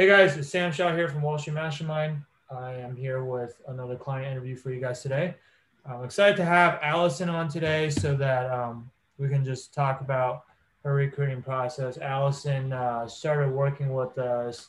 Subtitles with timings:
[0.00, 2.22] Hey guys, it's Sam Shaw here from Wall Street Mastermind.
[2.50, 5.34] I am here with another client interview for you guys today.
[5.84, 10.44] I'm excited to have Allison on today so that um, we can just talk about
[10.84, 11.98] her recruiting process.
[11.98, 14.68] Allison uh, started working with us,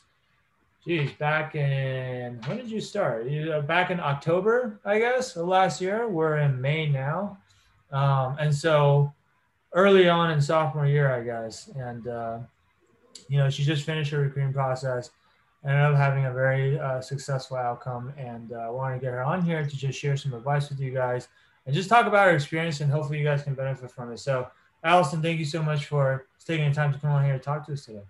[0.86, 3.26] geez, back in, when did you start?
[3.26, 6.08] Uh, back in October, I guess, last year.
[6.08, 7.38] We're in May now.
[7.90, 9.10] Um, and so
[9.72, 11.68] early on in sophomore year, I guess.
[11.68, 12.38] And, uh,
[13.30, 15.08] you know, she just finished her recruiting process
[15.64, 18.12] ended up having a very uh, successful outcome.
[18.16, 20.80] And I uh, wanted to get her on here to just share some advice with
[20.80, 21.28] you guys
[21.66, 22.80] and just talk about her experience.
[22.80, 24.18] And hopefully, you guys can benefit from it.
[24.18, 24.48] So,
[24.82, 27.66] Allison, thank you so much for taking the time to come on here and talk
[27.66, 28.02] to us today.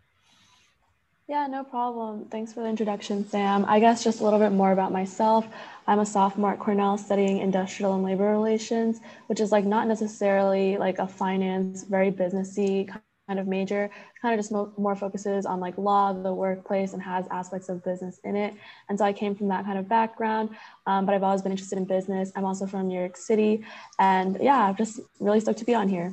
[1.29, 2.27] Yeah, no problem.
[2.27, 3.65] Thanks for the introduction, Sam.
[3.67, 5.47] I guess just a little bit more about myself.
[5.87, 10.77] I'm a sophomore at Cornell studying industrial and labor relations, which is like not necessarily
[10.77, 12.93] like a finance, very businessy
[13.27, 13.89] kind of major
[14.21, 17.85] kind of just mo- more focuses on like law the workplace and has aspects of
[17.85, 18.55] business in it.
[18.89, 20.51] And so i came from that kind of background
[20.87, 22.33] um, but i've always been interested in business.
[22.35, 23.65] I'm also from new york city.
[23.99, 26.13] And yeah i'm just really stoked to be on here.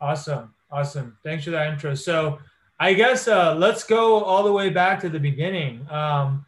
[0.00, 0.54] Awesome.
[0.70, 1.18] Awesome.
[1.24, 1.94] Thanks for that intro.
[1.94, 2.38] So
[2.78, 5.86] i guess uh, let's go all the way back to the beginning.
[5.90, 6.46] Um,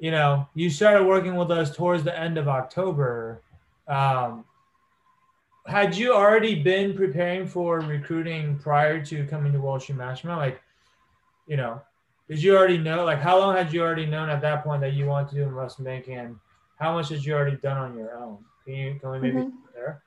[0.00, 3.42] you know you started working with us towards the end of october.
[3.86, 4.44] Um,
[5.66, 10.40] had you already been preparing for recruiting prior to coming to Wall Street Mastermind?
[10.40, 10.62] Like,
[11.46, 11.80] you know,
[12.28, 13.04] did you already know?
[13.04, 15.42] Like, how long had you already known at that point that you wanted to do
[15.42, 16.36] investment banking, and
[16.78, 18.38] how much had you already done on your own?
[18.64, 19.56] Can you can we maybe mm-hmm.
[19.74, 20.02] there?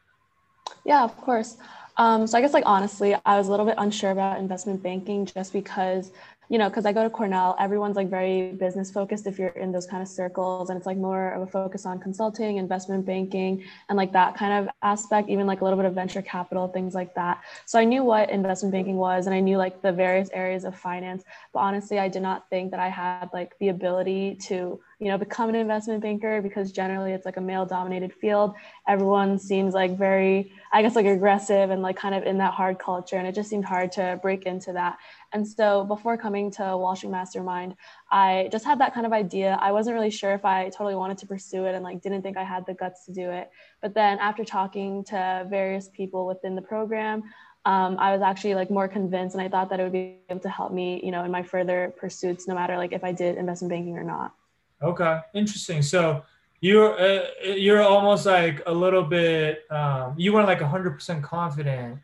[0.86, 1.58] Yeah, of course.
[1.98, 5.26] Um, so I guess like honestly, I was a little bit unsure about investment banking
[5.26, 6.12] just because
[6.50, 9.72] you know, because I go to Cornell, everyone's like very business focused if you're in
[9.72, 10.70] those kind of circles.
[10.70, 14.54] And it's like more of a focus on consulting, investment banking, and like that kind
[14.54, 17.42] of aspect, even like a little bit of venture capital, things like that.
[17.66, 20.76] So I knew what investment banking was and I knew like the various areas of
[20.76, 21.24] finance.
[21.54, 25.18] But honestly, I did not think that I had like the ability to you know
[25.18, 28.54] become an investment banker because generally it's like a male dominated field
[28.88, 32.80] everyone seems like very i guess like aggressive and like kind of in that hard
[32.80, 34.98] culture and it just seemed hard to break into that
[35.34, 37.76] and so before coming to Street Mastermind,
[38.12, 39.58] I just had that kind of idea.
[39.60, 42.38] I wasn't really sure if I totally wanted to pursue it and like didn't think
[42.38, 43.50] I had the guts to do it.
[43.82, 47.24] But then after talking to various people within the program,
[47.66, 50.42] um, I was actually like more convinced and I thought that it would be able
[50.42, 53.38] to help me, you know, in my further pursuits, no matter like if I did
[53.38, 54.36] investment banking or not.
[54.84, 55.82] Okay, interesting.
[55.82, 56.24] So
[56.64, 62.00] you're uh, you're almost like a little bit um, you weren't like 100% confident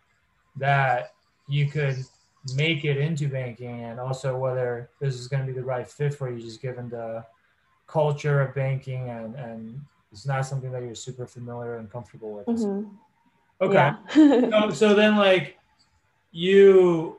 [0.57, 1.13] that
[1.47, 1.95] you could
[2.55, 6.13] make it into banking and also whether this is going to be the right fit
[6.13, 7.23] for you just given the
[7.87, 9.79] culture of banking and and
[10.11, 12.89] it's not something that you're super familiar and comfortable with mm-hmm.
[13.61, 14.49] okay yeah.
[14.49, 15.57] so, so then like
[16.31, 17.17] you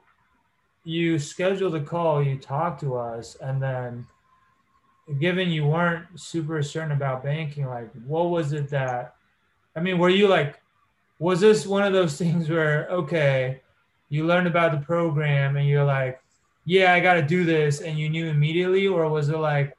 [0.84, 4.06] you schedule the call you talk to us and then
[5.19, 9.15] given you weren't super certain about banking like what was it that
[9.75, 10.60] i mean were you like
[11.19, 13.60] was this one of those things where okay
[14.10, 16.21] you learned about the program and you're like,
[16.66, 19.75] yeah, I got to do this, and you knew immediately, or was it like,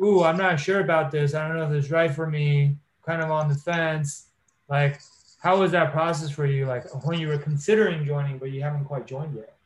[0.00, 1.34] ooh, I'm not sure about this.
[1.34, 2.76] I don't know if it's right for me.
[3.04, 4.26] Kind of on the fence.
[4.68, 5.00] Like,
[5.42, 6.66] how was that process for you?
[6.66, 9.56] Like when you were considering joining, but you haven't quite joined yet.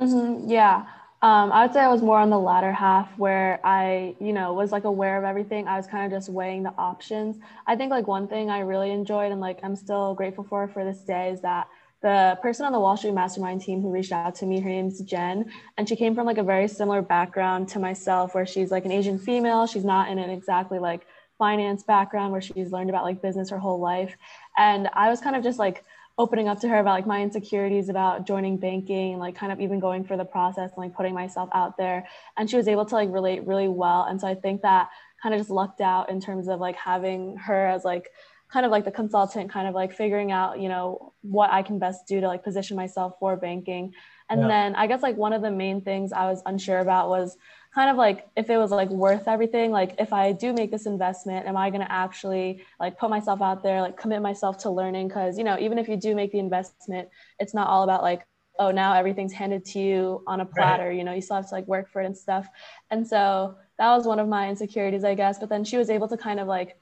[0.00, 0.86] Mm-hmm, yeah.
[1.22, 4.52] Um, I would say I was more on the latter half where I, you know,
[4.52, 5.66] was like aware of everything.
[5.66, 7.38] I was kind of just weighing the options.
[7.66, 10.84] I think like one thing I really enjoyed and like I'm still grateful for for
[10.84, 11.68] this day is that
[12.02, 15.00] the person on the Wall Street Mastermind team who reached out to me, her name's
[15.00, 18.84] Jen, and she came from like a very similar background to myself, where she's like
[18.84, 19.66] an Asian female.
[19.66, 21.06] She's not in an exactly like
[21.38, 24.14] finance background where she's learned about like business her whole life.
[24.56, 25.84] And I was kind of just like
[26.18, 29.60] opening up to her about like my insecurities about joining banking and like kind of
[29.60, 32.06] even going for the process and like putting myself out there.
[32.36, 34.04] And she was able to like relate really well.
[34.04, 34.88] And so I think that
[35.22, 38.10] kind of just lucked out in terms of like having her as like
[38.48, 41.78] kind of like the consultant kind of like figuring out you know what i can
[41.78, 43.92] best do to like position myself for banking
[44.30, 44.46] and yeah.
[44.48, 47.36] then i guess like one of the main things i was unsure about was
[47.76, 50.86] kind of like if it was like worth everything like if i do make this
[50.86, 54.70] investment am i going to actually like put myself out there like commit myself to
[54.70, 57.06] learning because you know even if you do make the investment
[57.38, 58.26] it's not all about like
[58.58, 60.96] oh now everything's handed to you on a platter right.
[60.96, 62.48] you know you still have to like work for it and stuff
[62.90, 66.08] and so that was one of my insecurities i guess but then she was able
[66.08, 66.80] to kind of like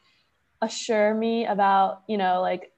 [0.63, 2.71] assure me about you know like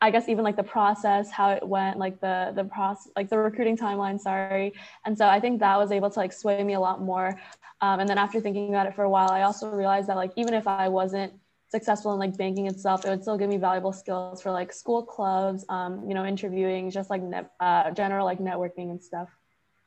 [0.00, 3.38] I guess even like the process, how it went, like the the process, like the
[3.38, 4.20] recruiting timeline.
[4.20, 4.72] Sorry,
[5.04, 7.40] and so I think that was able to like sway me a lot more.
[7.80, 10.32] Um, and then after thinking about it for a while, I also realized that like
[10.36, 11.32] even if I wasn't
[11.68, 15.02] successful in like banking itself, it would still give me valuable skills for like school
[15.02, 19.28] clubs, um, you know, interviewing, just like net, uh, general like networking and stuff.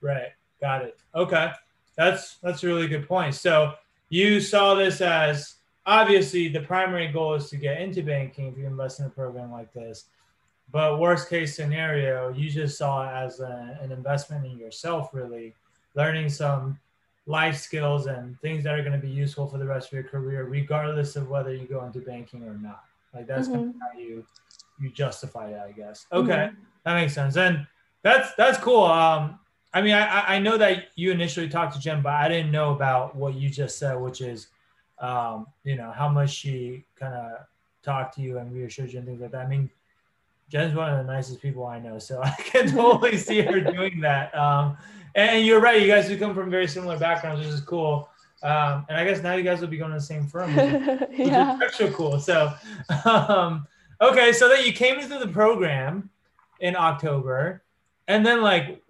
[0.01, 0.97] Right, got it.
[1.15, 1.51] Okay,
[1.95, 3.35] That's that's a really good point.
[3.35, 3.73] So
[4.09, 5.56] you saw this as
[5.87, 9.51] obviously the primary goal is to get into banking if you invest in a program
[9.51, 10.05] like this.
[10.69, 15.55] But worst case scenario, you just saw it as a, an investment in yourself, really
[15.95, 16.77] learning some
[17.25, 20.03] life skills and things that are going to be useful for the rest of your
[20.03, 22.83] career, regardless of whether you go into banking or not.
[23.13, 23.55] Like that's mm-hmm.
[23.55, 24.25] kind of how you
[24.79, 26.05] you justify that, I guess.
[26.11, 26.61] Okay, mm-hmm.
[26.83, 27.37] that makes sense.
[27.37, 27.65] And
[28.03, 28.83] that's that's cool.
[28.83, 29.39] Um,
[29.73, 32.73] I mean, I I know that you initially talked to Jen, but I didn't know
[32.73, 34.47] about what you just said, which is,
[34.99, 37.45] um, you know, how much she kind of
[37.83, 39.45] talked to you and reassured you and things like that.
[39.45, 39.69] I mean,
[40.49, 44.01] Jen's one of the nicest people I know, so I can totally see her doing
[44.01, 44.35] that.
[44.37, 44.77] Um,
[45.15, 48.09] and you're right, you guys do come from very similar backgrounds, which is cool.
[48.43, 51.27] Um, and I guess now you guys will be going to the same firm, which,
[51.27, 51.53] yeah.
[51.57, 52.19] which is extra cool.
[52.19, 52.53] So,
[53.05, 53.65] um,
[53.99, 56.09] okay, so that you came into the program
[56.59, 57.63] in October,
[58.07, 58.83] and then like,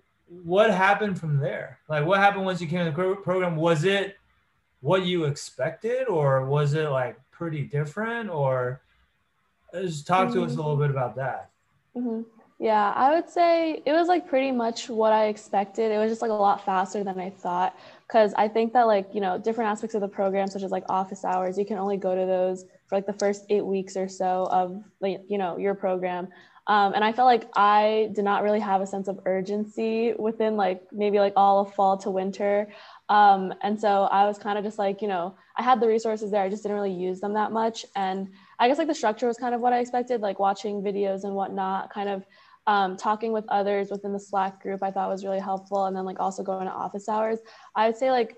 [0.44, 1.80] what happened from there?
[1.88, 3.56] Like, what happened once you came to the program?
[3.56, 4.17] Was it
[4.82, 8.82] what you expected, or was it like pretty different, or
[9.74, 10.44] just talk to mm-hmm.
[10.44, 10.62] us a mm-hmm.
[10.62, 11.50] little bit about that.
[11.96, 12.22] Mm-hmm.
[12.60, 15.92] Yeah, I would say it was like pretty much what I expected.
[15.92, 17.78] It was just like a lot faster than I thought
[18.08, 20.84] because I think that like you know different aspects of the program, such as like
[20.90, 24.08] office hours, you can only go to those for like the first eight weeks or
[24.08, 26.30] so of like you know your program.
[26.68, 30.58] Um, and I felt like I did not really have a sense of urgency within
[30.58, 32.68] like maybe like all of fall to winter.
[33.08, 36.30] Um, and so I was kind of just like, you know, I had the resources
[36.30, 37.86] there, I just didn't really use them that much.
[37.96, 38.30] And
[38.60, 41.34] I guess like the structure was kind of what I expected, like watching videos and
[41.34, 42.26] whatnot, kind of
[42.68, 45.86] um, talking with others within the Slack group, I thought was really helpful.
[45.86, 47.40] And then like also going to office hours.
[47.76, 48.36] I would say like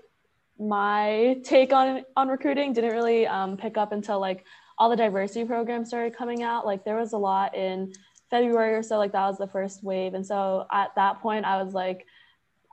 [0.56, 4.44] my take on on recruiting didn't really um, pick up until like
[4.78, 6.64] all the diversity programs started coming out.
[6.64, 7.92] Like there was a lot in
[8.30, 10.14] February or so, like that was the first wave.
[10.14, 12.06] And so at that point, I was like,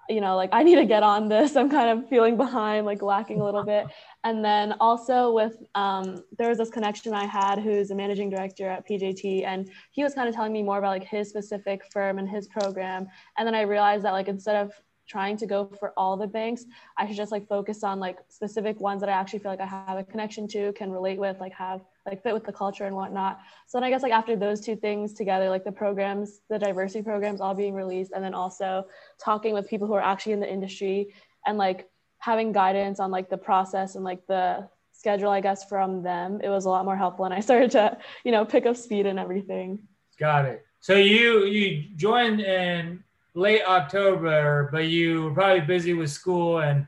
[0.09, 1.55] you know, like I need to get on this.
[1.57, 3.87] I'm kind of feeling behind, like lacking a little bit.
[4.23, 8.69] And then also with, um, there was this connection I had who's a managing director
[8.69, 12.19] at PJT, and he was kind of telling me more about like his specific firm
[12.19, 13.07] and his program.
[13.37, 14.71] And then I realized that like instead of
[15.07, 16.65] trying to go for all the banks,
[16.97, 19.65] I should just like focus on like specific ones that I actually feel like I
[19.65, 22.95] have a connection to, can relate with, like have like fit with the culture and
[22.95, 23.39] whatnot.
[23.67, 27.03] So then I guess like after those two things together, like the programs, the diversity
[27.03, 28.85] programs all being released, and then also
[29.19, 31.13] talking with people who are actually in the industry
[31.45, 31.89] and like
[32.19, 36.49] having guidance on like the process and like the schedule, I guess, from them, it
[36.49, 37.25] was a lot more helpful.
[37.25, 39.79] And I started to, you know, pick up speed and everything.
[40.19, 40.65] Got it.
[40.79, 43.03] So you you joined in
[43.37, 46.87] late October, but you were probably busy with school and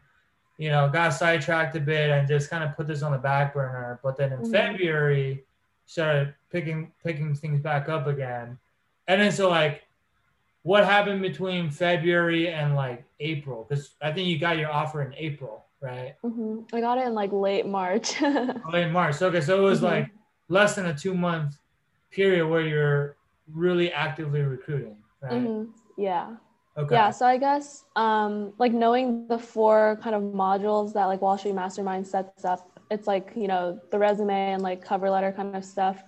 [0.57, 3.53] you know got sidetracked a bit and just kind of put this on the back
[3.53, 3.99] burner.
[4.03, 4.51] But then in mm-hmm.
[4.51, 5.43] February,
[5.85, 8.57] started picking picking things back up again,
[9.07, 9.83] and then so like,
[10.63, 13.65] what happened between February and like April?
[13.69, 16.15] Because I think you got your offer in April, right?
[16.25, 16.75] Mm-hmm.
[16.75, 18.19] I got it in like late March.
[18.73, 19.21] late March.
[19.21, 19.85] Okay, so it was mm-hmm.
[19.85, 20.09] like
[20.47, 21.59] less than a two month
[22.09, 23.17] period where you're
[23.53, 25.33] really actively recruiting, right?
[25.33, 25.71] Mm-hmm.
[25.99, 26.35] Yeah.
[26.77, 26.95] Okay.
[26.95, 31.37] Yeah, so I guess um, like knowing the four kind of modules that like Wall
[31.37, 35.55] Street Mastermind sets up, it's like, you know, the resume and like cover letter kind
[35.57, 36.01] of stuff,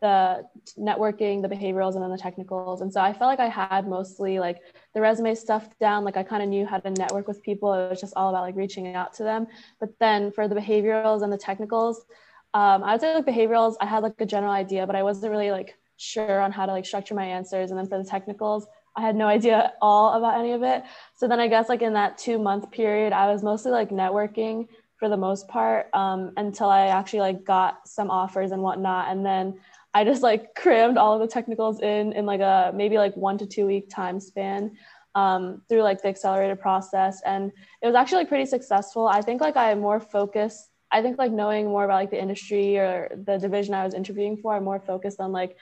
[0.00, 0.44] the
[0.76, 2.80] networking, the behaviorals, and then the technicals.
[2.80, 4.58] And so I felt like I had mostly like
[4.94, 6.04] the resume stuff down.
[6.04, 7.72] Like I kind of knew how to network with people.
[7.72, 9.46] It was just all about like reaching out to them.
[9.78, 12.04] But then for the behaviorals and the technicals,
[12.52, 15.30] um, I would say like behaviorals, I had like a general idea, but I wasn't
[15.30, 17.70] really like sure on how to like structure my answers.
[17.70, 20.82] And then for the technicals, I had no idea at all about any of it.
[21.14, 24.68] So then I guess like in that two month period, I was mostly like networking
[24.96, 29.08] for the most part um, until I actually like got some offers and whatnot.
[29.10, 29.60] And then
[29.92, 33.36] I just like crammed all of the technicals in in like a maybe like one
[33.38, 34.76] to two week time span
[35.14, 37.20] um, through like the accelerated process.
[37.24, 39.06] And it was actually like pretty successful.
[39.06, 40.70] I think like I more focused.
[40.90, 44.36] I think like knowing more about like the industry or the division I was interviewing
[44.36, 45.56] for, I'm more focused on like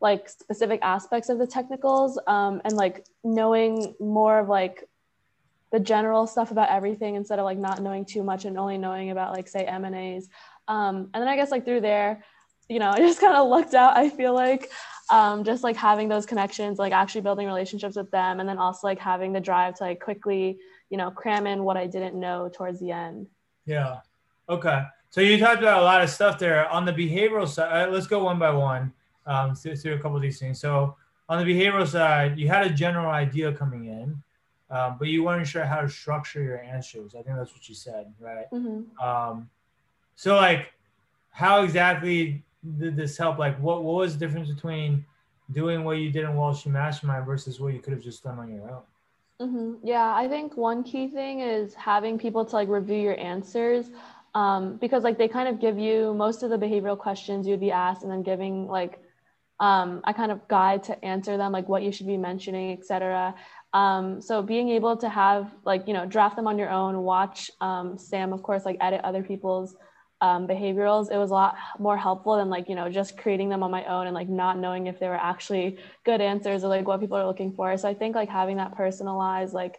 [0.00, 4.84] like specific aspects of the technicals um, and like knowing more of like
[5.72, 9.10] the general stuff about everything instead of like not knowing too much and only knowing
[9.10, 10.28] about like say M and A's.
[10.68, 12.24] Um, and then I guess like through there,
[12.68, 13.96] you know, I just kind of lucked out.
[13.96, 14.70] I feel like
[15.10, 18.86] um, just like having those connections, like actually building relationships with them, and then also
[18.86, 20.58] like having the drive to like quickly,
[20.90, 23.28] you know, cram in what I didn't know towards the end.
[23.64, 24.00] Yeah.
[24.48, 24.82] Okay.
[25.10, 27.90] So you talked about a lot of stuff there on the behavioral side.
[27.92, 28.92] Let's go one by one
[29.26, 30.60] um, through, through a couple of these things.
[30.60, 30.96] So
[31.28, 34.22] on the behavioral side, you had a general idea coming in,
[34.70, 37.14] um, but you weren't sure how to structure your answers.
[37.14, 38.46] I think that's what you said, right?
[38.52, 39.04] Mm-hmm.
[39.04, 39.48] Um,
[40.14, 40.72] so like,
[41.30, 42.42] how exactly
[42.78, 43.38] did this help?
[43.38, 45.04] Like, what what was the difference between
[45.52, 48.38] doing what you did in Wall Street Mastermind versus what you could have just done
[48.38, 48.82] on your own?
[49.40, 49.86] Mm-hmm.
[49.86, 53.90] Yeah, I think one key thing is having people to like review your answers
[54.34, 57.70] um, because like they kind of give you most of the behavioral questions you'd be
[57.70, 58.98] asked and then giving like
[59.58, 63.34] um, a kind of guide to answer them, like what you should be mentioning, etc.
[63.72, 67.50] Um, so being able to have like you know draft them on your own, watch
[67.60, 69.74] um, Sam of course like edit other people's
[70.20, 73.62] um, behaviorals, it was a lot more helpful than like you know just creating them
[73.62, 76.86] on my own and like not knowing if they were actually good answers or like
[76.86, 77.76] what people are looking for.
[77.76, 79.78] So I think like having that personalized like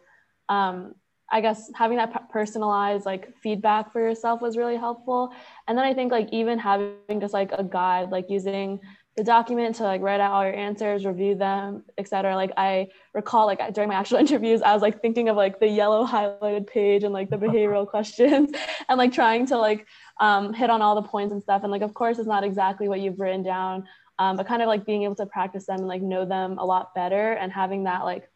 [0.50, 0.96] um,
[1.30, 5.34] I guess having that personalized like feedback for yourself was really helpful.
[5.68, 8.80] And then I think like even having just like a guide, like using
[9.18, 12.36] the document to like write out all your answers, review them, etc.
[12.36, 15.68] Like I recall like during my actual interviews, I was like thinking of like the
[15.68, 18.52] yellow highlighted page and like the behavioral questions
[18.90, 19.88] and like trying to like
[20.20, 21.64] um, hit on all the points and stuff.
[21.64, 23.88] And like, of course, it's not exactly what you've written down,
[24.20, 26.66] um, but kind of like being able to practice them and like know them a
[26.66, 28.30] lot better and having that like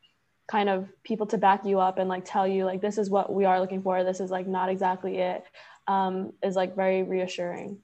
[0.50, 3.32] kind of people to back you up and like tell you like this is what
[3.32, 4.04] we are looking for.
[4.04, 5.44] This is like not exactly it.
[5.88, 7.80] Um, is like very reassuring.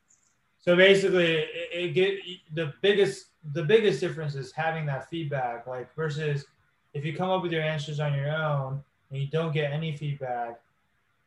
[0.67, 2.19] So basically, it, it get
[2.53, 6.43] the biggest the biggest difference is having that feedback, like versus
[6.93, 9.95] if you come up with your answers on your own and you don't get any
[9.95, 10.59] feedback,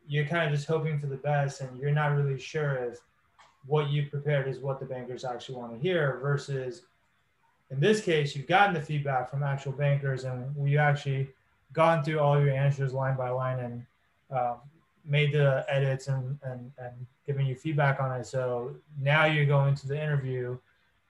[0.07, 2.99] you're kind of just hoping for the best, and you're not really sure if
[3.65, 6.19] what you prepared is what the bankers actually want to hear.
[6.21, 6.83] Versus
[7.71, 11.31] in this case, you've gotten the feedback from actual bankers, and we actually
[11.73, 13.87] gone through all your answers line by line and
[14.39, 14.57] um,
[15.07, 16.93] made the edits and, and, and
[17.31, 18.27] giving you feedback on it.
[18.27, 20.59] So now you're going to the interview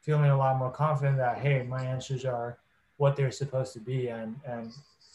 [0.02, 2.58] feeling a lot more confident that, hey, my answers are
[2.98, 4.08] what they're supposed to be.
[4.08, 4.70] And, and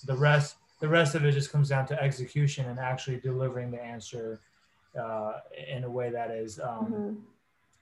[0.06, 3.80] the rest, the rest of it just comes down to execution and actually delivering the
[3.80, 4.40] answer
[5.00, 5.34] uh,
[5.68, 7.14] in a way that is um, mm-hmm.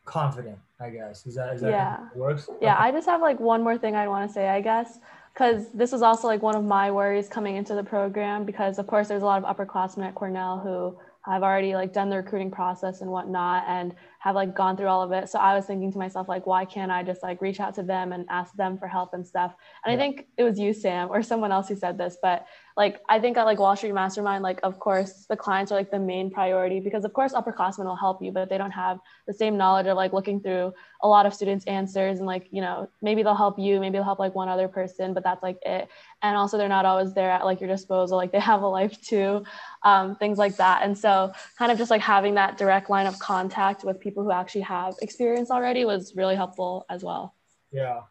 [0.03, 1.25] confident, I guess.
[1.25, 2.09] Is that, is that yeah.
[2.13, 2.49] works?
[2.61, 2.73] Yeah.
[2.73, 2.83] Okay.
[2.83, 4.99] I just have like one more thing I'd want to say, I guess
[5.33, 8.85] because this was also like one of my worries coming into the program because of
[8.85, 10.95] course there's a lot of upperclassmen at Cornell who
[11.31, 15.01] have already like done the recruiting process and whatnot and have like gone through all
[15.01, 15.29] of it.
[15.29, 17.83] So I was thinking to myself, like, why can't I just like reach out to
[17.83, 19.55] them and ask them for help and stuff?
[19.85, 19.97] And yeah.
[19.97, 23.19] I think it was you, Sam, or someone else who said this, but like I
[23.19, 26.31] think at like Wall Street Mastermind, like of course the clients are like the main
[26.31, 29.85] priority because of course upperclassmen will help you, but they don't have the same knowledge
[29.85, 33.35] of like looking through a lot of students' answers and like, you know, maybe they'll
[33.35, 35.87] help you, maybe they'll help like one other person, but that's like it.
[36.21, 38.99] And also they're not always there at like your disposal, like they have a life
[39.01, 39.43] too,
[39.83, 40.83] um, things like that.
[40.83, 44.31] And so kind of just like having that direct line of contact with people who
[44.31, 47.35] actually have experience already was really helpful as well.
[47.71, 48.01] Yeah.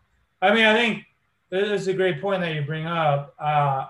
[0.40, 1.04] I mean, I think
[1.50, 3.34] this is a great point that you bring up.
[3.38, 3.86] Uh,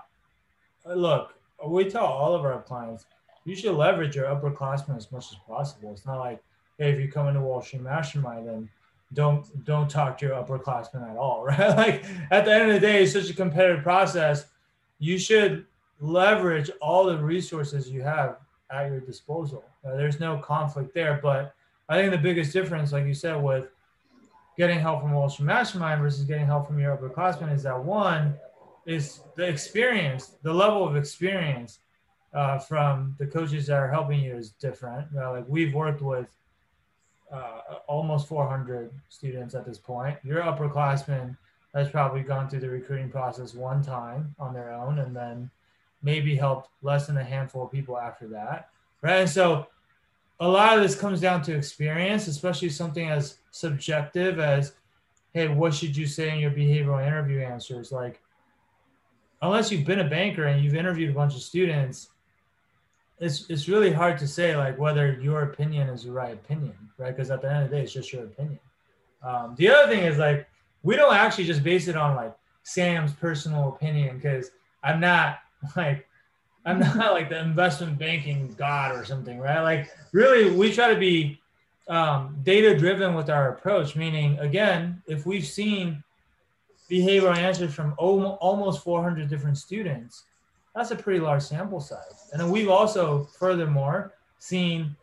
[0.85, 1.33] look,
[1.65, 3.05] we tell all of our clients,
[3.45, 5.91] you should leverage your upperclassmen as much as possible.
[5.91, 6.41] It's not like,
[6.77, 8.69] hey, if you come into Wall Street Mastermind, then
[9.13, 11.77] don't don't talk to your upperclassmen at all, right?
[11.77, 14.45] like at the end of the day, it's such a competitive process.
[14.99, 15.65] You should
[15.99, 18.37] leverage all the resources you have
[18.71, 19.63] at your disposal.
[19.85, 21.53] Uh, there's no conflict there, but
[21.89, 23.67] I think the biggest difference, like you said, with
[24.57, 28.35] getting help from Wall Street Mastermind versus getting help from your upperclassmen is that one,
[28.85, 31.79] is the experience, the level of experience
[32.33, 35.07] uh, from the coaches that are helping you is different.
[35.13, 36.27] You know, like we've worked with
[37.31, 40.17] uh, almost 400 students at this point.
[40.23, 41.37] Your upperclassman
[41.73, 45.49] has probably gone through the recruiting process one time on their own, and then
[46.03, 48.69] maybe helped less than a handful of people after that,
[49.01, 49.21] right?
[49.21, 49.67] And so
[50.39, 54.73] a lot of this comes down to experience, especially something as subjective as,
[55.33, 57.91] hey, what should you say in your behavioral interview answers?
[57.91, 58.21] Like,
[59.43, 62.09] unless you've been a banker and you've interviewed a bunch of students,
[63.19, 67.15] it's it's really hard to say like whether your opinion is the right opinion, right?
[67.15, 68.59] Because at the end of the day, it's just your opinion.
[69.21, 70.47] Um, the other thing is like
[70.81, 74.51] we don't actually just base it on like Sam's personal opinion because
[74.83, 75.39] I'm not
[75.75, 76.07] like
[76.65, 79.61] I'm not like the investment banking god or something, right?
[79.61, 81.39] Like really, we try to be
[81.89, 83.95] um, data driven with our approach.
[83.95, 86.01] Meaning, again, if we've seen
[86.89, 90.23] behavioral answers from almost 400 different students,
[90.75, 92.29] that's a pretty large sample size.
[92.31, 94.95] And then we've also, furthermore, seen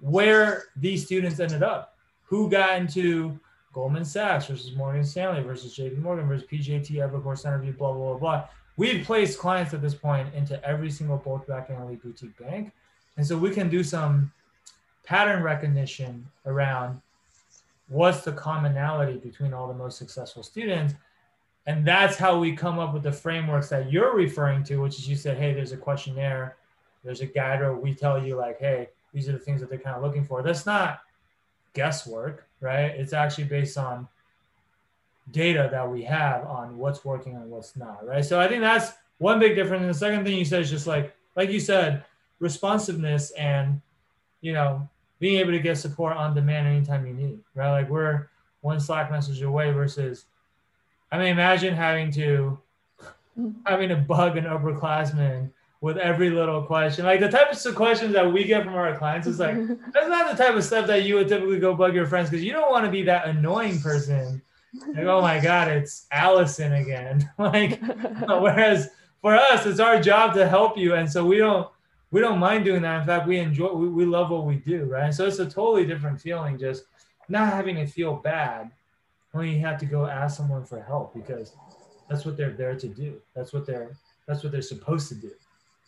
[0.00, 3.38] where these students ended up, who got into
[3.72, 8.18] Goldman Sachs versus Morgan Stanley versus JP Morgan versus PJT, Evercore, Centerview, blah, blah, blah,
[8.18, 8.44] blah.
[8.76, 12.72] We've placed clients at this point into every single bulge bracket and elite boutique bank.
[13.16, 14.30] And so we can do some
[15.04, 17.00] pattern recognition around
[17.88, 20.94] what's the commonality between all the most successful students.
[21.66, 25.08] And that's how we come up with the frameworks that you're referring to which is
[25.08, 26.56] you said hey there's a questionnaire
[27.04, 29.78] there's a guide or we tell you like hey these are the things that they're
[29.78, 30.42] kind of looking for.
[30.42, 31.00] That's not
[31.74, 32.86] guesswork right?
[32.86, 34.08] It's actually based on
[35.30, 38.24] data that we have on what's working and what's not right?
[38.24, 39.82] So i think that's one big difference.
[39.82, 42.04] And the second thing you said is just like, like you said,
[42.38, 43.80] responsiveness and,
[44.40, 44.88] you know,
[45.18, 47.70] being able to get support on demand anytime you need, right?
[47.70, 48.28] Like we're
[48.60, 50.26] one Slack message away versus,
[51.10, 52.58] I mean, imagine having to,
[53.66, 57.04] having to bug an upperclassman with every little question.
[57.04, 59.56] Like the types of questions that we get from our clients is like,
[59.92, 62.44] that's not the type of stuff that you would typically go bug your friends because
[62.44, 64.42] you don't want to be that annoying person.
[64.86, 67.28] Like, oh my God, it's Allison again.
[67.38, 67.80] like,
[68.26, 68.90] whereas
[69.22, 70.94] for us, it's our job to help you.
[70.94, 71.68] And so we don't,
[72.10, 73.00] we don't mind doing that.
[73.00, 74.84] In fact, we enjoy, we, we love what we do.
[74.84, 75.12] Right.
[75.12, 76.84] So it's a totally different feeling, just
[77.28, 78.70] not having to feel bad
[79.32, 81.54] when you have to go ask someone for help because
[82.08, 83.20] that's what they're there to do.
[83.36, 83.96] That's what they're,
[84.26, 85.30] that's what they're supposed to do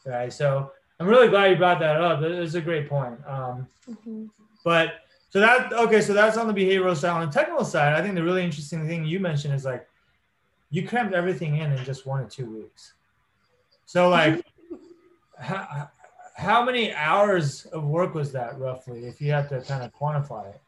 [0.04, 0.32] right?
[0.32, 2.22] So I'm really glad you brought that up.
[2.22, 3.18] It's a great point.
[3.26, 4.26] Um, mm-hmm.
[4.64, 4.94] But
[5.30, 7.10] so that okay, so that's on the behavioral side.
[7.10, 9.86] On the technical side, I think the really interesting thing you mentioned is like
[10.70, 12.94] you crammed everything in in just one or two weeks.
[13.86, 14.44] So like,
[15.38, 15.90] how,
[16.40, 20.48] how many hours of work was that roughly, if you had to kind of quantify
[20.54, 20.60] it?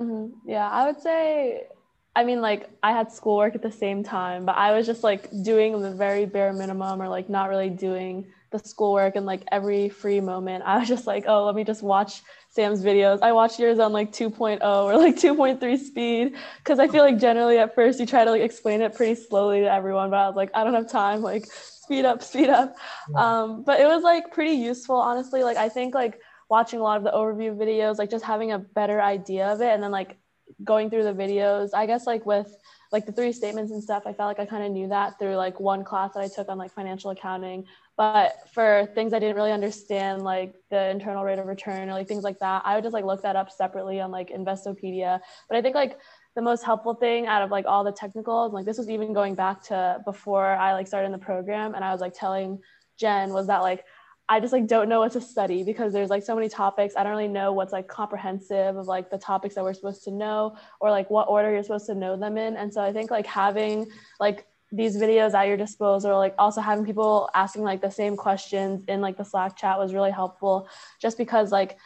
[0.00, 0.50] Mm-hmm.
[0.50, 1.68] Yeah, I would say
[2.14, 5.30] I mean, like I had schoolwork at the same time, but I was just like
[5.42, 9.88] doing the very bare minimum or like not really doing the schoolwork and like every
[9.88, 10.62] free moment.
[10.66, 12.20] I was just like, oh, let me just watch
[12.52, 13.20] Sam's videos.
[13.22, 17.56] I watched yours on like 2.0 or like 2.3 speed because I feel like generally
[17.56, 20.36] at first you try to like explain it pretty slowly to everyone, but I was
[20.36, 21.22] like, I don't have time.
[21.22, 22.76] Like, speed up, speed up.
[23.10, 23.40] Yeah.
[23.40, 25.42] Um, but it was like pretty useful, honestly.
[25.42, 28.58] Like, I think like watching a lot of the overview videos, like just having a
[28.58, 30.18] better idea of it and then like
[30.62, 32.54] going through the videos, I guess like with
[32.92, 35.36] like the three statements and stuff, I felt like I kind of knew that through
[35.36, 37.64] like one class that I took on like financial accounting.
[38.02, 42.08] But for things I didn't really understand, like the internal rate of return or like
[42.08, 45.20] things like that, I would just like look that up separately on like Investopedia.
[45.48, 46.00] But I think like
[46.34, 49.36] the most helpful thing out of like all the technicals, like this was even going
[49.36, 52.58] back to before I like started in the program, and I was like telling
[52.98, 53.84] Jen was that like
[54.28, 56.94] I just like don't know what to study because there's like so many topics.
[56.96, 60.10] I don't really know what's like comprehensive of like the topics that we're supposed to
[60.10, 62.56] know or like what order you're supposed to know them in.
[62.56, 63.86] And so I think like having
[64.18, 68.82] like these videos at your disposal, like also having people asking like the same questions
[68.88, 70.68] in like the Slack chat was really helpful
[71.00, 71.78] just because like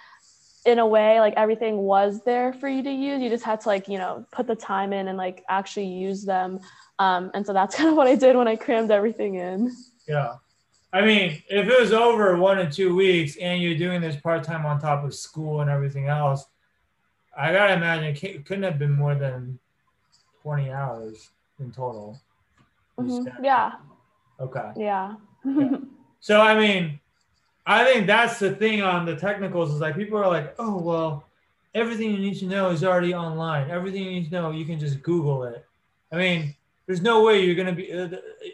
[0.64, 3.20] in a way like everything was there for you to use.
[3.20, 6.24] You just had to like, you know, put the time in and like actually use
[6.24, 6.60] them.
[6.98, 9.74] Um, and so that's kind of what I did when I crammed everything in.
[10.08, 10.36] Yeah.
[10.92, 14.44] I mean, if it was over one or two weeks and you're doing this part
[14.44, 16.46] time on top of school and everything else,
[17.36, 19.58] I gotta imagine it couldn't have been more than
[20.42, 22.18] 20 hours in total.
[22.98, 23.44] Mm-hmm.
[23.44, 23.72] Yeah.
[24.40, 24.72] Okay.
[24.76, 25.14] Yeah.
[26.18, 26.98] So, I mean,
[27.66, 31.28] I think that's the thing on the technicals is like people are like, oh, well,
[31.72, 33.70] everything you need to know is already online.
[33.70, 35.64] Everything you need to know, you can just Google it.
[36.10, 36.56] I mean,
[36.86, 38.08] there's no way you're going to be uh,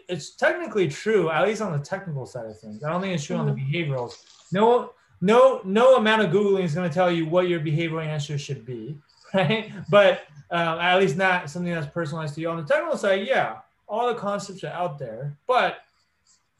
[0.09, 3.23] it's technically true at least on the technical side of things i don't think it's
[3.23, 3.49] true mm-hmm.
[3.49, 3.91] on the mm-hmm.
[3.91, 8.05] behaviorals no no no amount of googling is going to tell you what your behavioral
[8.05, 8.97] answer should be
[9.33, 13.25] right but um, at least not something that's personalized to you on the technical side
[13.27, 13.57] yeah
[13.93, 15.77] all the concepts are out there but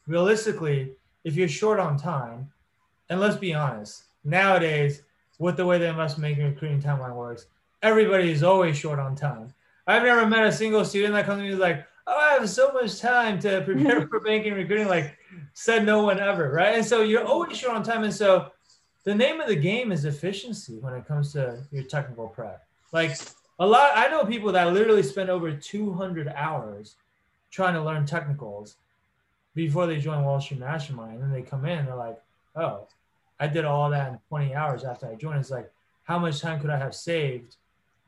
[0.08, 0.92] realistically
[1.24, 2.50] if you're short on time
[3.10, 5.02] and let's be honest nowadays
[5.40, 7.48] with the way the investment banking recruiting timeline works
[7.82, 9.54] everybody is always short on time
[9.86, 12.72] I've never met a single student that comes to me like, oh, I have so
[12.72, 14.88] much time to prepare for banking recruiting.
[14.88, 15.18] Like,
[15.54, 16.76] said no one ever, right?
[16.76, 18.04] And so you're always short on time.
[18.04, 18.52] And so
[19.04, 22.66] the name of the game is efficiency when it comes to your technical prep.
[22.92, 23.18] Like
[23.60, 26.96] a lot, I know people that literally spend over 200 hours
[27.54, 28.78] trying to learn technicals
[29.54, 31.14] before they join Wall Street Mastermind.
[31.14, 32.20] And then they come in and they're like,
[32.56, 32.88] oh,
[33.40, 35.40] I did all that in 20 hours after I joined.
[35.40, 35.72] It's like,
[36.04, 37.58] how much time could I have saved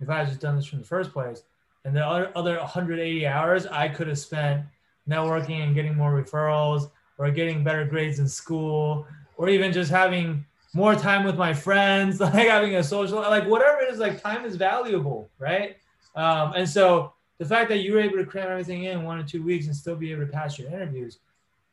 [0.01, 1.43] if I had just done this from the first place?
[1.85, 4.65] And the other, other 180 hours I could have spent
[5.07, 9.05] networking and getting more referrals or getting better grades in school
[9.37, 13.81] or even just having more time with my friends, like having a social, like whatever
[13.81, 15.77] it is, like time is valuable, right?
[16.15, 19.23] Um, and so the fact that you were able to cram everything in one or
[19.23, 21.19] two weeks and still be able to pass your interviews,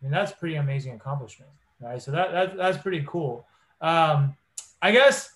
[0.00, 2.02] I mean, that's pretty amazing accomplishment, right?
[2.02, 3.46] So that, that that's pretty cool.
[3.80, 4.36] Um,
[4.80, 5.30] I guess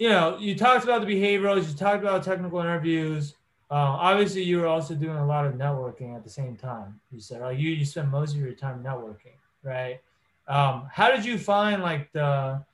[0.00, 3.34] you know, you talked about the behaviorals, you talked about technical interviews.
[3.70, 6.98] Uh, obviously, you were also doing a lot of networking at the same time.
[7.12, 10.00] You said, like, you you spend most of your time networking, right?
[10.48, 12.64] Um, how did you find like the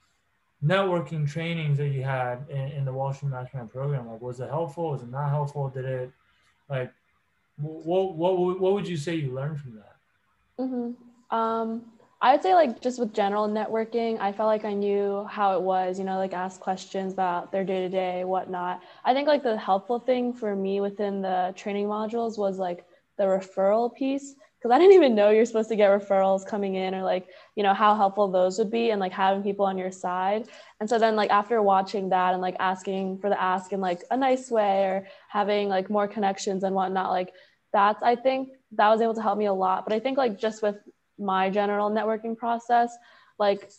[0.65, 4.09] networking trainings that you had in, in the Wall Street Mastermind program?
[4.09, 4.91] Like, was it helpful?
[4.91, 5.69] Was it not helpful?
[5.69, 6.11] Did it
[6.69, 6.93] like
[7.57, 9.97] what what what would you say you learned from that?
[10.59, 11.37] Mm-hmm.
[11.37, 11.83] Um,
[12.21, 15.99] I'd say like just with general networking, I felt like I knew how it was,
[15.99, 18.83] you know, like ask questions about their day to day, whatnot.
[19.05, 22.87] I think like the helpful thing for me within the training modules was like
[23.19, 24.35] the referral piece.
[24.67, 27.63] Cause I didn't even know you're supposed to get referrals coming in or like, you
[27.63, 30.49] know, how helpful those would be and like having people on your side.
[30.81, 34.03] And so then like after watching that and like asking for the ask in like
[34.11, 37.33] a nice way or having like more connections and whatnot, like
[37.73, 39.85] that's I think that was able to help me a lot.
[39.87, 40.79] But I think like just with
[41.17, 42.91] my general networking process,
[43.39, 43.71] like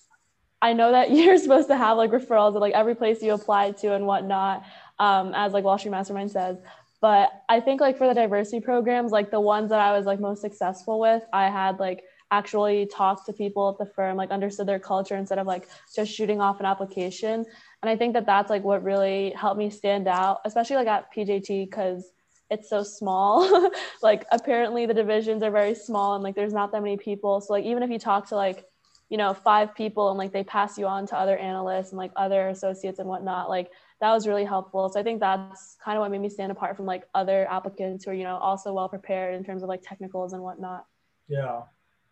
[0.61, 3.71] I know that you're supposed to have like referrals at like every place you apply
[3.71, 4.63] to and whatnot,
[4.99, 6.59] um, as like Wall Street Mastermind says.
[6.99, 10.19] But I think like for the diversity programs, like the ones that I was like
[10.19, 14.67] most successful with, I had like actually talked to people at the firm, like understood
[14.67, 17.45] their culture instead of like just shooting off an application.
[17.81, 21.13] And I think that that's like what really helped me stand out, especially like at
[21.13, 22.11] PJT because
[22.49, 23.69] it's so small.
[24.01, 27.41] like apparently the divisions are very small and like there's not that many people.
[27.41, 28.65] So like even if you talk to like
[29.09, 32.11] you know five people and like they pass you on to other analysts and like
[32.15, 36.01] other associates and whatnot like that was really helpful so i think that's kind of
[36.01, 38.89] what made me stand apart from like other applicants who are you know also well
[38.89, 40.85] prepared in terms of like technicals and whatnot
[41.27, 41.61] yeah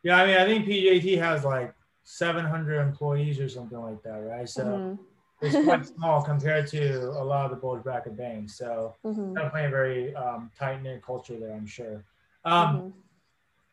[0.04, 4.48] yeah i mean i think pjt has like 700 employees or something like that right
[4.48, 5.02] so mm-hmm.
[5.41, 9.34] it's quite small compared to a lot of the bulge bracket banks so mm-hmm.
[9.34, 12.04] definitely a very um, tight knit culture there i'm sure
[12.45, 12.89] um, mm-hmm.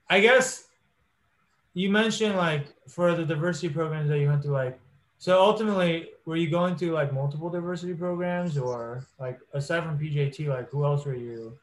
[0.09, 0.65] i guess
[1.75, 4.79] you mentioned like for the diversity programs that you went to like
[5.23, 10.49] so ultimately were you going to like multiple diversity programs or like aside from pjt
[10.49, 11.57] like who else were you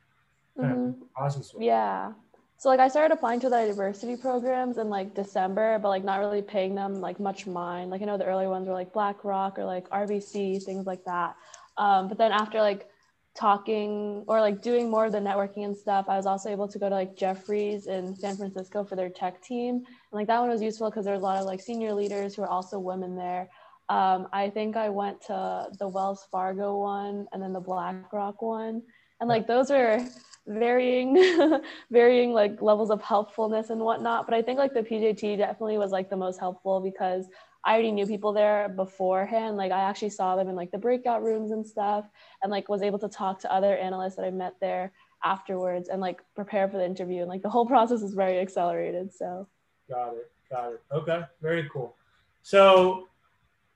[0.57, 1.01] kind mm-hmm.
[1.01, 1.61] of process with?
[1.61, 2.13] yeah
[2.55, 6.21] so like i started applying to the diversity programs in like december but like not
[6.21, 9.59] really paying them like much mind like i know the early ones were like blackrock
[9.59, 11.35] or like rbc things like that
[11.77, 12.89] um, but then after like
[13.35, 16.77] talking or like doing more of the networking and stuff, I was also able to
[16.77, 19.85] go to like Jefferies in San Francisco for their tech team.
[20.11, 22.41] Like that one was useful because there was a lot of like senior leaders who
[22.41, 23.49] are also women there.
[23.89, 28.83] Um, I think I went to the Wells Fargo one and then the BlackRock one.
[29.19, 29.99] And like those are
[30.47, 34.25] varying, varying like levels of helpfulness and whatnot.
[34.27, 37.27] But I think like the PJT definitely was like the most helpful because
[37.65, 39.57] I already knew people there beforehand.
[39.57, 42.05] Like I actually saw them in like the breakout rooms and stuff,
[42.41, 44.93] and like was able to talk to other analysts that I met there
[45.23, 47.21] afterwards and like prepare for the interview.
[47.21, 49.13] And like the whole process is very accelerated.
[49.13, 49.47] So.
[49.89, 50.31] Got it.
[50.49, 50.81] Got it.
[50.91, 51.21] Okay.
[51.41, 51.95] Very cool.
[52.43, 53.07] So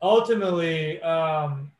[0.01, 1.71] ultimately, um,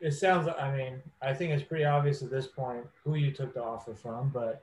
[0.00, 0.48] it sounds.
[0.48, 3.94] I mean, I think it's pretty obvious at this point who you took the offer
[3.94, 4.62] from, but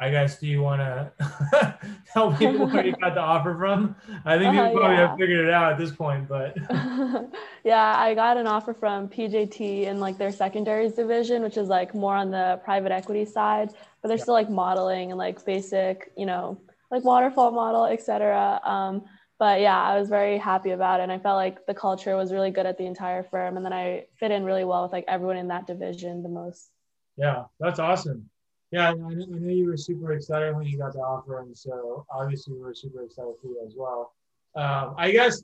[0.00, 1.78] I guess do you want to
[2.12, 3.94] tell people where you got the offer from?
[4.24, 5.08] I think people uh, probably yeah.
[5.08, 6.56] have figured it out at this point, but
[7.64, 11.94] yeah, I got an offer from PJT in like their secondaries division, which is like
[11.94, 14.22] more on the private equity side, but they're yeah.
[14.22, 16.58] still like modeling and like basic, you know,
[16.90, 18.60] like waterfall model, etc.
[18.64, 19.04] Um,
[19.38, 22.32] but yeah, I was very happy about it, and I felt like the culture was
[22.32, 25.04] really good at the entire firm, and then I fit in really well with like
[25.08, 26.70] everyone in that division the most.
[27.16, 28.28] Yeah, that's awesome.
[28.70, 32.06] Yeah, I know, I you were super excited when you got the offer, and so
[32.10, 34.12] obviously we were super excited for you as well.
[34.54, 35.42] Um, I guess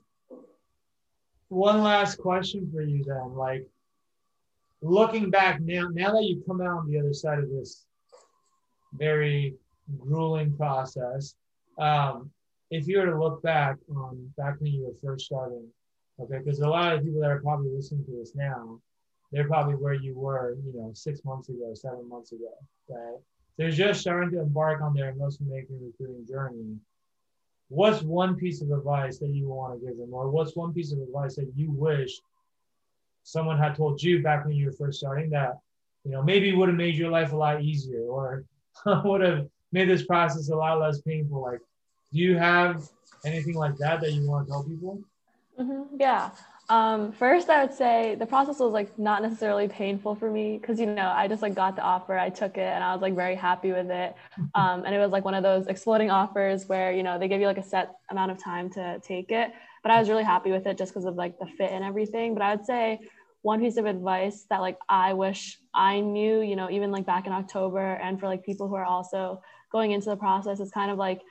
[1.49, 3.65] one last question for you then, like
[4.81, 7.85] looking back now, now that you've come out on the other side of this
[8.93, 9.55] very
[9.97, 11.35] grueling process,
[11.77, 12.31] um,
[12.69, 15.67] if you were to look back on back when you were first starting,
[16.19, 18.79] okay, because a lot of people that are probably listening to this now,
[19.31, 22.51] they're probably where you were, you know, six months ago, seven months ago,
[22.89, 23.19] right?
[23.57, 26.75] They're just starting to embark on their investment banking recruiting journey.
[27.69, 30.91] What's one piece of advice that you want to give them, or what's one piece
[30.91, 32.21] of advice that you wish
[33.23, 35.57] someone had told you back when you were first starting that,
[36.05, 38.45] you know, maybe would have made your life a lot easier, or
[39.03, 41.41] would have made this process a lot less painful?
[41.41, 41.59] Like,
[42.13, 42.87] do you have
[43.25, 45.01] anything like that that you want to tell people?
[45.59, 45.97] Mm-hmm.
[45.99, 46.29] Yeah.
[46.69, 50.81] Um, first, I would say the process was like not necessarily painful for me because
[50.81, 53.15] you know I just like got the offer, I took it, and I was like
[53.15, 54.15] very happy with it.
[54.55, 57.39] Um, and it was like one of those exploding offers where you know they give
[57.39, 59.51] you like a set amount of time to take it.
[59.83, 62.33] But I was really happy with it just because of like the fit and everything.
[62.33, 62.99] But I would say
[63.43, 67.27] one piece of advice that like I wish I knew, you know, even like back
[67.27, 69.41] in October, and for like people who are also
[69.77, 71.21] going into the process is kind of like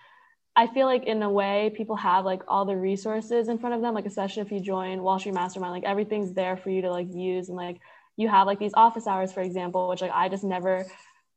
[0.55, 3.83] I feel like in a way people have like all the resources in front of
[3.83, 6.91] them, like especially if you join Wall Street Mastermind, like everything's there for you to
[6.91, 7.79] like use and like
[8.17, 10.87] you have like these office hours, for example, which like I just never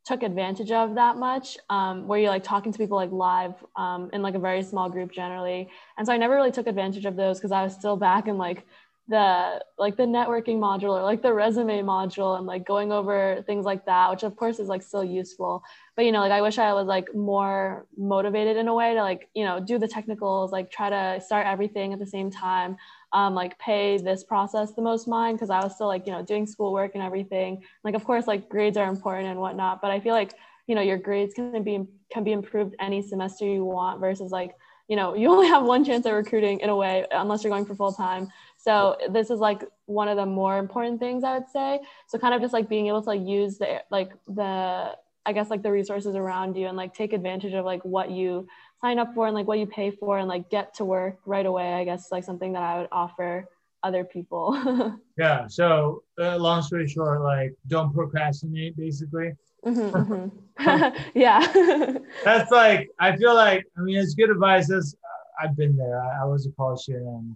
[0.06, 4.10] took advantage of that much, um, where you're like talking to people like live um,
[4.14, 5.68] in like a very small group generally.
[5.98, 8.38] And so I never really took advantage of those because I was still back in
[8.38, 8.66] like
[9.10, 13.66] the like the networking module or like the resume module and like going over things
[13.66, 15.64] like that which of course is like still useful.
[15.96, 19.02] But you know like i wish i was like more motivated in a way to
[19.02, 22.78] like you know do the technicals like try to start everything at the same time
[23.12, 26.24] um like pay this process the most mind because i was still like you know
[26.24, 27.62] doing schoolwork and everything.
[27.84, 30.36] Like of course like grades are important and whatnot but i feel like
[30.68, 34.56] you know your grades can be can be improved any semester you want versus like
[34.88, 37.66] you know you only have one chance at recruiting in a way unless you're going
[37.66, 38.30] for full time
[38.62, 41.80] so this is like one of the more important things i would say.
[42.08, 44.96] So kind of just like being able to like use the like the
[45.26, 48.48] i guess like the resources around you and like take advantage of like what you
[48.82, 51.46] sign up for and like what you pay for and like get to work right
[51.46, 53.48] away i guess like something that i would offer
[53.82, 55.00] other people.
[55.18, 59.34] Yeah so uh, long story short like don't procrastinate basically.
[59.66, 61.02] Mm-hmm, mm-hmm.
[61.20, 61.98] yeah.
[62.24, 64.68] That's like i feel like i mean it's good advice.
[64.70, 66.02] That's uh, i've been there.
[66.02, 67.36] I, I, was a college student and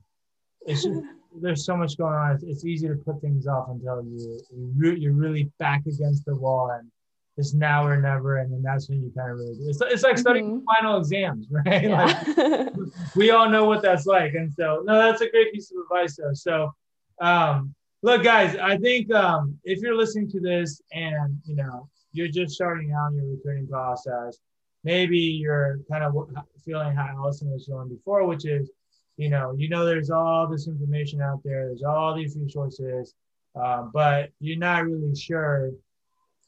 [0.66, 1.02] it's just,
[1.42, 4.92] there's so much going on it's, it's, easy to put things off until you, you
[4.92, 6.90] you're really back against the wall and
[7.38, 9.70] it's now or never, and then that's when you kind of really do.
[9.70, 10.66] It's, it's like studying mm-hmm.
[10.66, 11.84] final exams, right?
[11.84, 12.06] Yeah.
[12.06, 12.76] Like,
[13.16, 16.18] we all know what that's like, and so no, that's a great piece of advice,
[16.18, 16.34] though.
[16.34, 16.74] So,
[17.22, 17.74] um,
[18.04, 22.54] look, guys, I think um, if you're listening to this and you know you're just
[22.54, 24.38] starting out in your recruiting process,
[24.84, 26.16] maybe you're kind of
[26.64, 28.70] feeling how Allison was feeling before, which is,
[29.18, 33.14] you know, you know, there's all this information out there, there's all these resources,
[33.56, 35.72] uh, but you're not really sure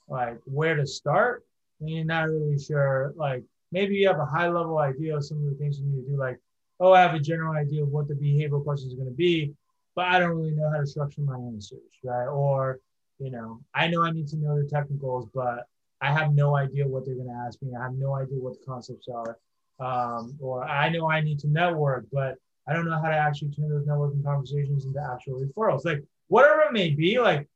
[0.08, 1.46] like where to start.
[1.80, 5.40] And you're not really sure like maybe you have a high level idea of some
[5.40, 6.40] of the things you need to do like
[6.80, 9.54] oh i have a general idea of what the behavioral questions are going to be
[9.96, 12.28] but i don't really know how to structure my answers right?
[12.28, 12.80] Or
[13.20, 15.68] you know i know i need to know the technicals but
[16.02, 17.74] i have no idea what they're going to ask me.
[17.78, 19.38] I have no idea what the concepts are.
[19.78, 23.50] Um, or i know i need to network but i don't know how to actually
[23.52, 27.48] turn those networking conversations into actual referrals like whatever it may be like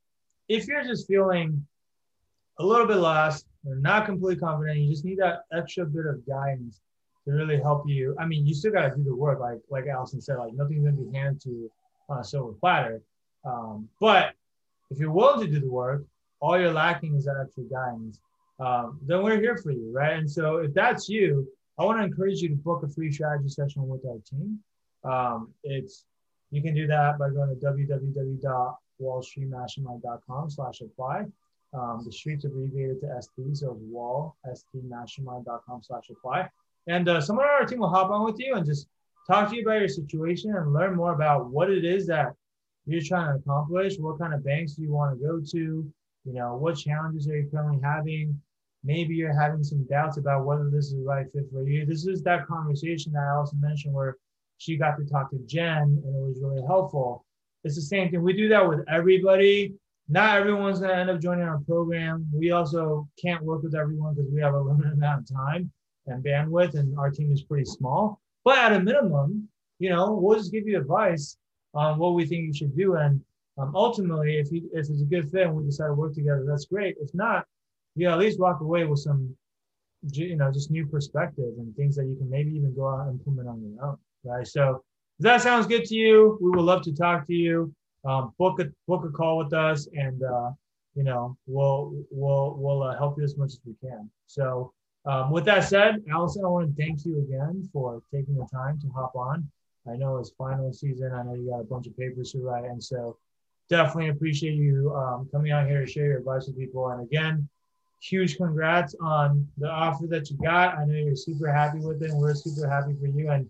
[0.49, 1.65] if you're just feeling
[2.59, 6.25] a little bit lost or not completely confident, you just need that extra bit of
[6.27, 6.81] guidance
[7.25, 8.15] to really help you.
[8.19, 10.85] I mean, you still got to do the work, like like Allison said, like nothing's
[10.85, 11.71] gonna be handed to you
[12.09, 13.01] on a silver platter.
[13.45, 14.33] Um, but
[14.91, 16.03] if you're willing to do the work,
[16.39, 18.19] all you're lacking is that extra guidance.
[18.59, 20.17] Um, then we're here for you, right?
[20.17, 23.49] And so if that's you, I want to encourage you to book a free strategy
[23.49, 24.59] session with our team.
[25.03, 26.05] Um, it's
[26.51, 31.25] you can do that by going to www.wallstreetmastermind.com slash apply.
[31.73, 36.49] Um, the streets abbreviated to ST, so it's wall, stmastermind.com slash apply.
[36.87, 38.87] And uh, someone on our team will hop on with you and just
[39.27, 42.33] talk to you about your situation and learn more about what it is that
[42.87, 43.99] you're trying to accomplish.
[43.99, 45.93] What kind of banks do you want to go to?
[46.25, 48.41] You know, what challenges are you currently having?
[48.83, 51.85] Maybe you're having some doubts about whether this is the right fit for you.
[51.85, 54.17] This is that conversation that I also mentioned where
[54.59, 57.25] she got to talk to Jen and it was really helpful.
[57.63, 58.21] It's the same thing.
[58.21, 59.73] We do that with everybody
[60.09, 62.27] not everyone's going to end up joining our program.
[62.33, 65.71] We also can't work with everyone because we have a limited amount of time
[66.07, 68.19] and bandwidth, and our team is pretty small.
[68.43, 71.37] But at a minimum, you know, we'll just give you advice
[71.75, 72.95] on what we think you should do.
[72.95, 73.21] And
[73.59, 76.43] um, ultimately, if you if it's a good fit and we decide to work together,
[76.47, 76.95] that's great.
[76.99, 77.45] If not,
[77.95, 79.35] you know, at least walk away with some,
[80.11, 83.19] you know, just new perspective and things that you can maybe even go out and
[83.19, 83.97] implement on your own.
[84.23, 84.47] Right.
[84.47, 84.83] So
[85.19, 87.73] if that sounds good to you, we would love to talk to you
[88.05, 90.51] um, book a book a call with us, and uh,
[90.95, 94.09] you know we'll we'll we'll uh, help you as much as we can.
[94.27, 94.73] So
[95.05, 98.79] um, with that said, Allison, I want to thank you again for taking the time
[98.81, 99.49] to hop on.
[99.87, 101.13] I know it's final season.
[101.13, 103.17] I know you got a bunch of papers to write, and so
[103.69, 106.89] definitely appreciate you um, coming out here to share your advice with people.
[106.89, 107.47] And again,
[108.01, 110.77] huge congrats on the offer that you got.
[110.77, 113.29] I know you're super happy with it, and we're super happy for you.
[113.29, 113.49] And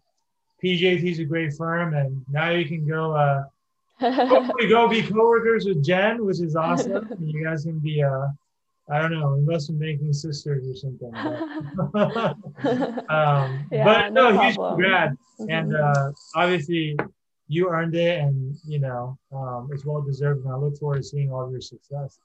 [0.64, 3.16] PJT is a great firm, and now you can go.
[3.16, 3.44] Uh,
[4.00, 7.10] hopefully go be coworkers with Jen, which is awesome.
[7.22, 8.28] you guys can be uh
[8.92, 11.12] I don't know, investment banking sisters or something.
[11.94, 12.36] But,
[13.10, 15.16] um, yeah, but no, no huge congrats.
[15.40, 15.50] Mm-hmm.
[15.52, 16.98] And uh, obviously
[17.48, 21.04] you earned it and you know, um, it's well deserved and I look forward to
[21.04, 22.18] seeing all of your success.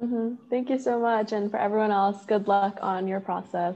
[0.00, 0.34] Mm-hmm.
[0.50, 1.32] Thank you so much.
[1.32, 3.74] And for everyone else, good luck on your process.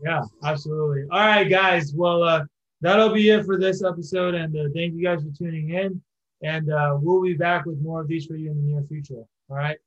[0.00, 1.04] Yeah, absolutely.
[1.10, 1.92] All right, guys.
[1.92, 2.44] Well, uh,
[2.84, 4.34] that'll be it for this episode.
[4.34, 6.00] And uh, thank you guys for tuning in.
[6.42, 9.24] And uh, we'll be back with more of these for you in the near future.
[9.48, 9.78] All right.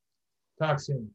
[0.60, 1.12] Talk soon.